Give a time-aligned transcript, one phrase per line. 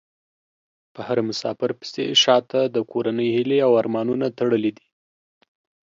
[0.93, 4.87] په هر مسافر پسې شا ته د کورنۍ هيلې او ارمانونه تړلي دي.